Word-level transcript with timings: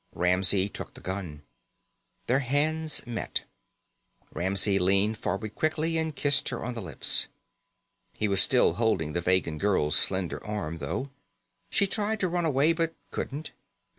Ramsey 0.15 0.67
took 0.67 0.95
the 0.95 0.99
gun. 1.01 1.43
Their 2.25 2.39
hands 2.39 3.05
met. 3.05 3.43
Ramsey 4.33 4.79
leaned 4.79 5.19
forward 5.19 5.53
quickly 5.53 5.99
and 5.99 6.15
kissed 6.15 6.49
her 6.49 6.65
on 6.65 6.73
the 6.73 6.81
lips. 6.81 7.27
He 8.13 8.27
was 8.27 8.41
still 8.41 8.73
holding 8.73 9.13
the 9.13 9.21
Vegan 9.21 9.59
girl's 9.59 9.95
slender 9.95 10.43
arm, 10.43 10.79
though. 10.79 11.11
She 11.69 11.85
tried 11.85 12.19
to 12.21 12.27
run 12.29 12.45
away 12.45 12.73
but 12.73 12.95
couldn't. 13.11 13.51